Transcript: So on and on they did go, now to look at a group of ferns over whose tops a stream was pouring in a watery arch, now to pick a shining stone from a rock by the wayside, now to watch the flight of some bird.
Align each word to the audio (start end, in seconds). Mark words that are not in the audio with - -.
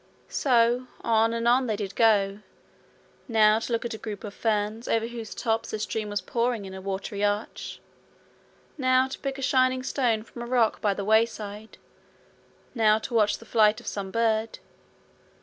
So 0.29 0.87
on 1.01 1.31
and 1.31 1.47
on 1.47 1.67
they 1.67 1.75
did 1.75 1.95
go, 1.95 2.39
now 3.27 3.59
to 3.59 3.71
look 3.71 3.85
at 3.85 3.93
a 3.93 3.99
group 3.99 4.23
of 4.23 4.33
ferns 4.33 4.87
over 4.87 5.05
whose 5.05 5.35
tops 5.35 5.73
a 5.73 5.77
stream 5.77 6.09
was 6.09 6.21
pouring 6.21 6.65
in 6.65 6.73
a 6.73 6.81
watery 6.81 7.23
arch, 7.23 7.79
now 8.79 9.07
to 9.07 9.19
pick 9.19 9.37
a 9.37 9.43
shining 9.43 9.83
stone 9.83 10.23
from 10.23 10.41
a 10.41 10.47
rock 10.47 10.81
by 10.81 10.95
the 10.95 11.05
wayside, 11.05 11.77
now 12.73 12.97
to 12.97 13.13
watch 13.13 13.37
the 13.37 13.45
flight 13.45 13.79
of 13.79 13.85
some 13.85 14.09
bird. 14.09 14.57